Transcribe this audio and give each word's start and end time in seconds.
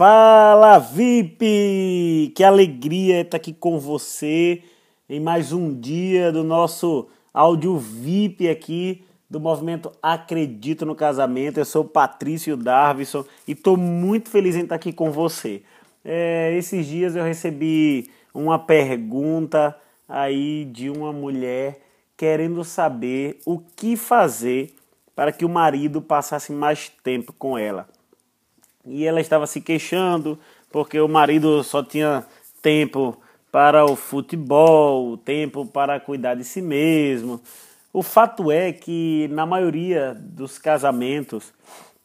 Fala 0.00 0.78
VIP! 0.78 2.32
Que 2.34 2.42
alegria 2.42 3.20
estar 3.20 3.36
aqui 3.36 3.52
com 3.52 3.78
você 3.78 4.62
em 5.06 5.20
mais 5.20 5.52
um 5.52 5.78
dia 5.78 6.32
do 6.32 6.42
nosso 6.42 7.06
áudio 7.34 7.76
VIP 7.76 8.48
aqui 8.48 9.04
do 9.28 9.38
movimento 9.38 9.92
Acredito 10.02 10.86
no 10.86 10.94
Casamento. 10.94 11.60
Eu 11.60 11.66
sou 11.66 11.84
Patrício 11.84 12.56
Darvison 12.56 13.26
e 13.46 13.52
estou 13.52 13.76
muito 13.76 14.30
feliz 14.30 14.56
em 14.56 14.62
estar 14.62 14.76
aqui 14.76 14.90
com 14.90 15.10
você. 15.10 15.60
É, 16.02 16.56
esses 16.56 16.86
dias 16.86 17.14
eu 17.14 17.22
recebi 17.22 18.10
uma 18.32 18.58
pergunta 18.58 19.76
aí 20.08 20.64
de 20.64 20.88
uma 20.88 21.12
mulher 21.12 21.78
querendo 22.16 22.64
saber 22.64 23.38
o 23.44 23.58
que 23.58 23.98
fazer 23.98 24.72
para 25.14 25.30
que 25.30 25.44
o 25.44 25.48
marido 25.50 26.00
passasse 26.00 26.52
mais 26.52 26.88
tempo 27.04 27.34
com 27.34 27.58
ela 27.58 27.86
e 28.86 29.06
ela 29.06 29.20
estava 29.20 29.46
se 29.46 29.60
queixando 29.60 30.38
porque 30.70 31.00
o 31.00 31.08
marido 31.08 31.62
só 31.62 31.82
tinha 31.82 32.24
tempo 32.62 33.16
para 33.50 33.84
o 33.84 33.96
futebol, 33.96 35.16
tempo 35.16 35.66
para 35.66 35.98
cuidar 35.98 36.34
de 36.34 36.44
si 36.44 36.62
mesmo. 36.62 37.40
O 37.92 38.02
fato 38.02 38.52
é 38.52 38.72
que 38.72 39.28
na 39.32 39.44
maioria 39.44 40.14
dos 40.14 40.58
casamentos, 40.58 41.52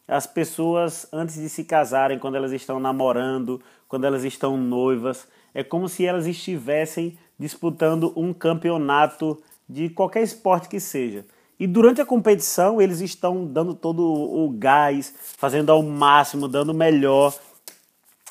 as 0.08 0.26
pessoas 0.26 1.06
antes 1.12 1.36
de 1.36 1.48
se 1.48 1.64
casarem, 1.64 2.18
quando 2.18 2.36
elas 2.36 2.52
estão 2.52 2.80
namorando, 2.80 3.62
quando 3.86 4.04
elas 4.04 4.24
estão 4.24 4.56
noivas, 4.56 5.28
é 5.54 5.62
como 5.62 5.88
se 5.88 6.04
elas 6.04 6.26
estivessem 6.26 7.16
disputando 7.38 8.12
um 8.16 8.32
campeonato 8.32 9.40
de 9.68 9.88
qualquer 9.88 10.22
esporte 10.22 10.68
que 10.68 10.80
seja. 10.80 11.24
E 11.58 11.66
durante 11.66 12.00
a 12.00 12.06
competição 12.06 12.80
eles 12.80 13.00
estão 13.00 13.46
dando 13.46 13.74
todo 13.74 14.02
o 14.02 14.50
gás, 14.50 15.14
fazendo 15.38 15.70
ao 15.70 15.82
máximo, 15.82 16.48
dando 16.48 16.70
o 16.70 16.74
melhor, 16.74 17.34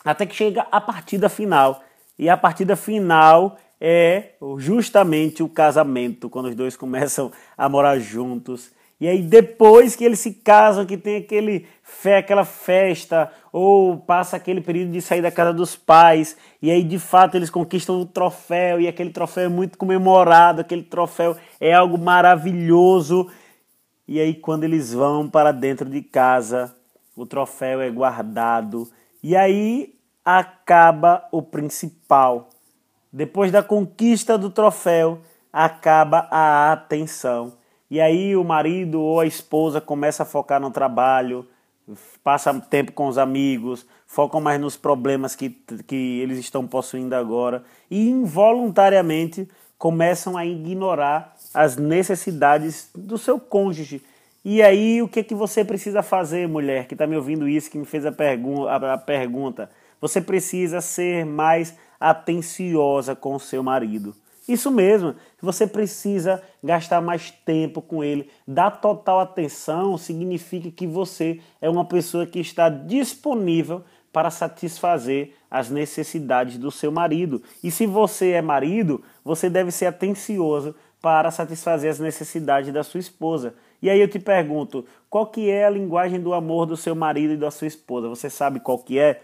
até 0.03 0.25
que 0.25 0.35
chega 0.35 0.67
a 0.71 0.79
partida 0.79 1.27
final. 1.27 1.83
E 2.17 2.29
a 2.29 2.37
partida 2.37 2.75
final 2.75 3.57
é 3.81 4.33
justamente 4.57 5.41
o 5.41 5.49
casamento, 5.49 6.29
quando 6.29 6.47
os 6.47 6.55
dois 6.55 6.77
começam 6.77 7.31
a 7.57 7.67
morar 7.67 7.99
juntos 7.99 8.71
e 9.05 9.07
aí 9.07 9.21
depois 9.21 9.95
que 9.95 10.03
eles 10.03 10.19
se 10.19 10.33
casam, 10.33 10.83
que 10.83 10.97
tem 10.97 11.17
aquele 11.17 11.67
fé, 11.83 12.17
aquela 12.17 12.43
festa, 12.43 13.31
ou 13.53 13.97
passa 13.97 14.35
aquele 14.35 14.61
período 14.61 14.93
de 14.93 14.99
sair 14.99 15.21
da 15.21 15.29
casa 15.29 15.53
dos 15.53 15.75
pais, 15.75 16.35
e 16.59 16.71
aí 16.71 16.83
de 16.83 16.97
fato 16.97 17.37
eles 17.37 17.51
conquistam 17.51 18.01
o 18.01 18.05
troféu, 18.07 18.81
e 18.81 18.87
aquele 18.87 19.11
troféu 19.11 19.43
é 19.43 19.47
muito 19.47 19.77
comemorado, 19.77 20.61
aquele 20.61 20.81
troféu 20.81 21.37
é 21.61 21.71
algo 21.71 21.99
maravilhoso. 21.99 23.29
E 24.07 24.19
aí 24.19 24.33
quando 24.33 24.63
eles 24.63 24.91
vão 24.91 25.29
para 25.29 25.51
dentro 25.51 25.87
de 25.87 26.01
casa, 26.01 26.75
o 27.15 27.27
troféu 27.27 27.81
é 27.81 27.91
guardado, 27.91 28.89
e 29.21 29.35
aí 29.35 29.93
acaba 30.25 31.27
o 31.31 31.43
principal. 31.43 32.49
Depois 33.13 33.51
da 33.51 33.61
conquista 33.61 34.35
do 34.35 34.49
troféu, 34.49 35.21
acaba 35.53 36.27
a 36.31 36.71
atenção 36.71 37.53
e 37.89 38.01
aí 38.01 38.35
o 38.35 38.43
marido 38.43 39.01
ou 39.01 39.19
a 39.19 39.25
esposa 39.25 39.79
começa 39.79 40.23
a 40.23 40.25
focar 40.25 40.59
no 40.59 40.71
trabalho, 40.71 41.47
passa 42.23 42.53
tempo 42.59 42.91
com 42.91 43.07
os 43.07 43.17
amigos, 43.17 43.85
focam 44.07 44.41
mais 44.41 44.59
nos 44.59 44.75
problemas 44.75 45.35
que, 45.35 45.49
que 45.85 46.19
eles 46.19 46.39
estão 46.39 46.65
possuindo 46.65 47.15
agora 47.15 47.63
e 47.89 48.09
involuntariamente 48.09 49.47
começam 49.77 50.35
a 50.37 50.45
ignorar 50.45 51.35
as 51.53 51.77
necessidades 51.77 52.89
do 52.95 53.17
seu 53.17 53.39
cônjuge. 53.39 54.01
E 54.43 54.61
aí 54.61 55.01
o 55.01 55.07
que, 55.07 55.23
que 55.23 55.35
você 55.35 55.63
precisa 55.63 56.01
fazer, 56.01 56.47
mulher, 56.47 56.87
que 56.87 56.93
está 56.93 57.05
me 57.05 57.15
ouvindo 57.15 57.47
isso, 57.47 57.69
que 57.69 57.77
me 57.77 57.85
fez 57.85 58.05
a, 58.05 58.11
pergu 58.11 58.67
a 58.67 58.97
pergunta? 58.97 59.69
Você 59.99 60.21
precisa 60.21 60.81
ser 60.81 61.25
mais 61.25 61.75
atenciosa 61.99 63.15
com 63.15 63.35
o 63.35 63.39
seu 63.39 63.63
marido. 63.63 64.15
Isso 64.47 64.69
mesmo, 64.69 65.15
você 65.41 65.65
precisa 65.65 66.41
gastar 66.63 67.01
mais 67.01 67.31
tempo 67.31 67.81
com 67.81 68.03
ele. 68.03 68.29
Dar 68.47 68.69
total 68.69 69.19
atenção 69.19 69.97
significa 69.97 70.69
que 70.69 70.85
você 70.85 71.39
é 71.59 71.69
uma 71.69 71.85
pessoa 71.85 72.25
que 72.25 72.39
está 72.39 72.69
disponível 72.69 73.83
para 74.13 74.29
satisfazer 74.29 75.33
as 75.51 75.69
necessidades 75.69 76.57
do 76.57 76.71
seu 76.71 76.91
marido. 76.91 77.43
E 77.63 77.69
se 77.69 77.85
você 77.85 78.31
é 78.31 78.41
marido, 78.41 79.03
você 79.23 79.49
deve 79.49 79.71
ser 79.71 79.87
atencioso 79.87 80.75
para 81.01 81.29
satisfazer 81.31 81.91
as 81.91 81.99
necessidades 81.99 82.71
da 82.71 82.83
sua 82.83 82.99
esposa. 82.99 83.55
E 83.81 83.89
aí 83.89 83.99
eu 83.99 84.07
te 84.07 84.17
pergunto, 84.17 84.85
qual 85.09 85.27
que 85.27 85.49
é 85.49 85.65
a 85.65 85.69
linguagem 85.69 86.19
do 86.19 86.33
amor 86.33 86.65
do 86.65 86.77
seu 86.77 86.95
marido 86.95 87.33
e 87.33 87.37
da 87.37 87.51
sua 87.51 87.67
esposa? 87.67 88.07
Você 88.07 88.29
sabe 88.29 88.59
qual 88.59 88.79
que 88.79 88.97
é? 88.97 89.21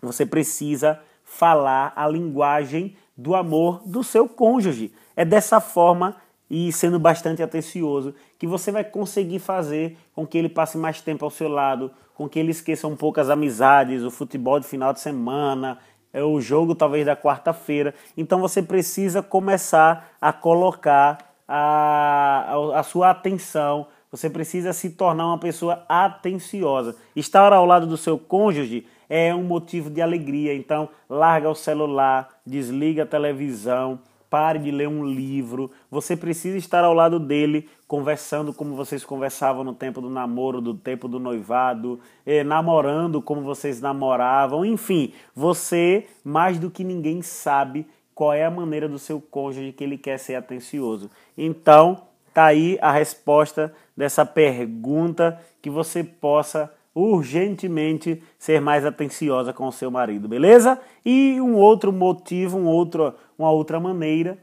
Você 0.00 0.24
precisa 0.24 0.98
falar 1.22 1.92
a 1.94 2.08
linguagem 2.08 2.96
do 3.16 3.34
amor 3.34 3.82
do 3.86 4.04
seu 4.04 4.28
cônjuge. 4.28 4.92
É 5.16 5.24
dessa 5.24 5.60
forma 5.60 6.16
e 6.50 6.72
sendo 6.72 6.98
bastante 6.98 7.42
atencioso 7.42 8.14
que 8.38 8.46
você 8.46 8.70
vai 8.70 8.84
conseguir 8.84 9.38
fazer 9.38 9.96
com 10.14 10.26
que 10.26 10.38
ele 10.38 10.48
passe 10.48 10.78
mais 10.78 11.00
tempo 11.00 11.24
ao 11.24 11.30
seu 11.30 11.48
lado, 11.48 11.90
com 12.14 12.28
que 12.28 12.38
ele 12.38 12.50
esqueça 12.50 12.86
um 12.86 12.96
pouco 12.96 13.20
as 13.20 13.28
amizades, 13.28 14.02
o 14.02 14.10
futebol 14.10 14.60
de 14.60 14.66
final 14.66 14.92
de 14.92 15.00
semana, 15.00 15.78
é 16.12 16.22
o 16.22 16.40
jogo 16.40 16.74
talvez 16.74 17.04
da 17.04 17.16
quarta-feira. 17.16 17.94
Então 18.16 18.40
você 18.40 18.62
precisa 18.62 19.22
começar 19.22 20.12
a 20.20 20.32
colocar 20.32 21.18
a, 21.46 22.54
a, 22.74 22.80
a 22.80 22.82
sua 22.82 23.10
atenção, 23.10 23.86
você 24.10 24.30
precisa 24.30 24.72
se 24.72 24.90
tornar 24.90 25.26
uma 25.26 25.38
pessoa 25.38 25.84
atenciosa. 25.88 26.96
Estar 27.14 27.52
ao 27.52 27.66
lado 27.66 27.86
do 27.86 27.96
seu 27.96 28.18
cônjuge 28.18 28.86
é 29.08 29.34
um 29.34 29.42
motivo 29.42 29.90
de 29.90 30.00
alegria. 30.00 30.54
Então, 30.54 30.88
larga 31.08 31.50
o 31.50 31.54
celular, 31.54 32.28
desliga 32.44 33.02
a 33.02 33.06
televisão, 33.06 33.98
pare 34.28 34.58
de 34.58 34.70
ler 34.70 34.88
um 34.88 35.04
livro. 35.04 35.70
Você 35.90 36.16
precisa 36.16 36.56
estar 36.56 36.84
ao 36.84 36.92
lado 36.92 37.18
dele, 37.18 37.68
conversando 37.86 38.52
como 38.52 38.74
vocês 38.74 39.04
conversavam 39.04 39.64
no 39.64 39.74
tempo 39.74 40.00
do 40.00 40.10
namoro, 40.10 40.60
do 40.60 40.74
tempo 40.74 41.08
do 41.08 41.18
noivado, 41.18 42.00
eh, 42.24 42.42
namorando 42.42 43.22
como 43.22 43.42
vocês 43.42 43.80
namoravam. 43.80 44.64
Enfim, 44.64 45.12
você, 45.34 46.06
mais 46.24 46.58
do 46.58 46.70
que 46.70 46.84
ninguém, 46.84 47.22
sabe 47.22 47.86
qual 48.14 48.32
é 48.32 48.44
a 48.44 48.50
maneira 48.50 48.88
do 48.88 48.98
seu 48.98 49.20
cônjuge 49.20 49.72
que 49.72 49.84
ele 49.84 49.98
quer 49.98 50.18
ser 50.18 50.34
atencioso. 50.34 51.10
Então, 51.36 52.02
tá 52.32 52.46
aí 52.46 52.78
a 52.80 52.90
resposta 52.90 53.74
dessa 53.96 54.24
pergunta 54.26 55.40
que 55.62 55.70
você 55.70 56.02
possa 56.02 56.72
urgentemente 56.96 58.22
ser 58.38 58.58
mais 58.58 58.86
atenciosa 58.86 59.52
com 59.52 59.66
o 59.66 59.72
seu 59.72 59.90
marido, 59.90 60.26
beleza? 60.26 60.80
E 61.04 61.38
um 61.42 61.54
outro 61.54 61.92
motivo, 61.92 62.56
um 62.56 62.64
outro, 62.64 63.12
uma 63.38 63.50
outra 63.50 63.78
maneira 63.78 64.38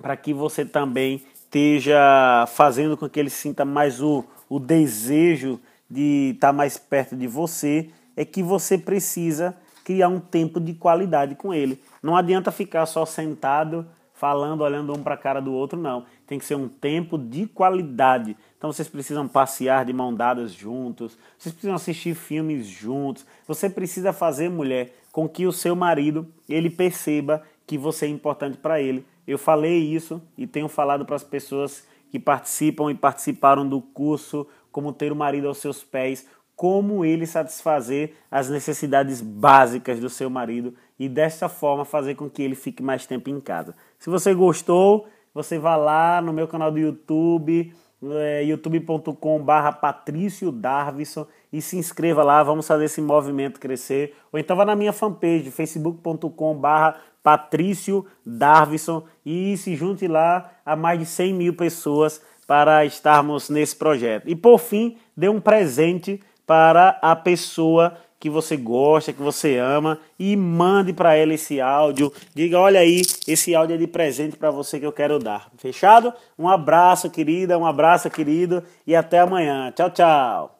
para 0.00 0.16
que 0.16 0.32
você 0.32 0.64
também 0.64 1.22
esteja 1.34 2.46
fazendo 2.48 2.96
com 2.96 3.06
que 3.08 3.20
ele 3.20 3.28
sinta 3.28 3.62
mais 3.62 4.00
o, 4.00 4.24
o 4.48 4.58
desejo 4.58 5.60
de 5.88 6.32
estar 6.34 6.50
mais 6.50 6.78
perto 6.78 7.14
de 7.14 7.26
você 7.26 7.90
é 8.16 8.24
que 8.24 8.42
você 8.42 8.78
precisa 8.78 9.54
criar 9.84 10.08
um 10.08 10.18
tempo 10.18 10.58
de 10.58 10.72
qualidade 10.72 11.34
com 11.34 11.52
ele. 11.52 11.80
Não 12.02 12.16
adianta 12.16 12.50
ficar 12.50 12.86
só 12.86 13.04
sentado 13.04 13.86
falando, 14.16 14.62
olhando 14.62 14.92
um 14.94 15.02
para 15.02 15.14
a 15.14 15.18
cara 15.18 15.40
do 15.40 15.52
outro, 15.52 15.78
não. 15.78 16.04
Tem 16.26 16.38
que 16.38 16.44
ser 16.44 16.54
um 16.54 16.68
tempo 16.68 17.18
de 17.18 17.46
qualidade. 17.46 18.36
Então 18.56 18.72
vocês 18.72 18.88
precisam 18.88 19.28
passear 19.28 19.84
de 19.84 19.92
mão 19.92 20.12
dadas 20.12 20.52
juntos, 20.52 21.16
vocês 21.38 21.52
precisam 21.52 21.76
assistir 21.76 22.14
filmes 22.14 22.66
juntos. 22.66 23.26
Você 23.46 23.68
precisa 23.68 24.12
fazer, 24.12 24.48
mulher, 24.48 24.94
com 25.12 25.28
que 25.28 25.46
o 25.46 25.52
seu 25.52 25.76
marido 25.76 26.26
ele 26.48 26.70
perceba 26.70 27.42
que 27.66 27.76
você 27.76 28.06
é 28.06 28.08
importante 28.08 28.56
para 28.56 28.80
ele. 28.80 29.04
Eu 29.26 29.38
falei 29.38 29.78
isso 29.78 30.22
e 30.36 30.46
tenho 30.46 30.68
falado 30.68 31.04
para 31.04 31.16
as 31.16 31.24
pessoas 31.24 31.86
que 32.10 32.18
participam 32.18 32.90
e 32.90 32.94
participaram 32.94 33.68
do 33.68 33.80
curso 33.82 34.46
Como 34.70 34.92
ter 34.92 35.10
o 35.10 35.16
marido 35.16 35.48
aos 35.48 35.58
seus 35.58 35.82
pés, 35.82 36.26
como 36.54 37.04
ele 37.04 37.26
satisfazer 37.26 38.14
as 38.30 38.48
necessidades 38.48 39.20
básicas 39.20 40.00
do 40.00 40.08
seu 40.08 40.30
marido 40.30 40.74
e 40.98 41.08
dessa 41.08 41.48
forma 41.48 41.84
fazer 41.84 42.14
com 42.14 42.28
que 42.28 42.42
ele 42.42 42.54
fique 42.54 42.82
mais 42.82 43.06
tempo 43.06 43.30
em 43.30 43.40
casa. 43.40 43.74
Se 43.98 44.08
você 44.08 44.34
gostou, 44.34 45.06
você 45.34 45.58
vá 45.58 45.76
lá 45.76 46.20
no 46.22 46.32
meu 46.32 46.48
canal 46.48 46.70
do 46.70 46.78
YouTube, 46.78 47.72
é, 48.02 48.44
youtube.com/barra 48.44 49.72
Patrício 49.72 50.50
Darvison 50.52 51.26
e 51.52 51.60
se 51.60 51.76
inscreva 51.76 52.22
lá, 52.22 52.42
vamos 52.42 52.66
fazer 52.66 52.84
esse 52.84 53.00
movimento 53.00 53.60
crescer. 53.60 54.14
Ou 54.32 54.38
então 54.38 54.56
vá 54.56 54.64
na 54.64 54.76
minha 54.76 54.92
fanpage, 54.92 55.50
facebook.com/barra 55.50 56.96
Patrício 57.22 58.06
Darvison 58.24 59.04
e 59.24 59.56
se 59.56 59.74
junte 59.74 60.06
lá 60.06 60.52
a 60.64 60.76
mais 60.76 60.98
de 60.98 61.06
100 61.06 61.34
mil 61.34 61.54
pessoas 61.54 62.22
para 62.46 62.84
estarmos 62.84 63.50
nesse 63.50 63.74
projeto. 63.74 64.28
E 64.28 64.36
por 64.36 64.58
fim, 64.58 64.96
dê 65.16 65.28
um 65.28 65.40
presente 65.40 66.20
para 66.46 66.98
a 67.02 67.16
pessoa 67.16 67.96
que 68.26 68.30
você 68.30 68.56
gosta, 68.56 69.12
que 69.12 69.22
você 69.22 69.56
ama 69.56 70.00
e 70.18 70.34
mande 70.34 70.92
para 70.92 71.14
ela 71.14 71.32
esse 71.32 71.60
áudio. 71.60 72.12
Diga, 72.34 72.58
olha 72.58 72.80
aí, 72.80 73.02
esse 73.28 73.54
áudio 73.54 73.74
é 73.74 73.78
de 73.78 73.86
presente 73.86 74.36
para 74.36 74.50
você 74.50 74.80
que 74.80 74.86
eu 74.86 74.92
quero 74.92 75.18
dar. 75.18 75.48
Fechado? 75.58 76.12
Um 76.36 76.48
abraço, 76.48 77.08
querida, 77.08 77.56
um 77.56 77.64
abraço, 77.64 78.10
querido 78.10 78.64
e 78.84 78.96
até 78.96 79.20
amanhã. 79.20 79.72
Tchau, 79.74 79.90
tchau. 79.90 80.55